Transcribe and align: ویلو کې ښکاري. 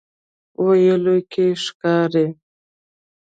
ویلو 0.65 1.17
کې 1.31 1.45
ښکاري. 1.63 2.25